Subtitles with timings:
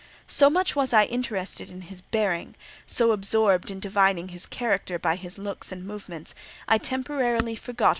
[0.25, 2.55] So much was I interested in his bearing,
[2.87, 6.33] so absorbed in divining his character by his looks and movements,
[6.67, 7.89] I temporarily forgot M.